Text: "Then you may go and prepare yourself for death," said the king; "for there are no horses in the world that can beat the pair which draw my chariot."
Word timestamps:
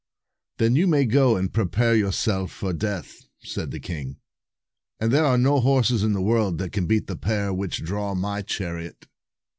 "Then 0.57 0.75
you 0.75 0.87
may 0.87 1.05
go 1.05 1.37
and 1.37 1.53
prepare 1.53 1.93
yourself 1.95 2.51
for 2.51 2.73
death," 2.73 3.27
said 3.43 3.69
the 3.69 3.79
king; 3.79 4.17
"for 4.99 5.07
there 5.07 5.25
are 5.25 5.37
no 5.37 5.59
horses 5.59 6.01
in 6.01 6.13
the 6.13 6.23
world 6.23 6.57
that 6.57 6.71
can 6.71 6.87
beat 6.87 7.05
the 7.05 7.15
pair 7.15 7.53
which 7.53 7.83
draw 7.83 8.15
my 8.15 8.41
chariot." 8.41 9.05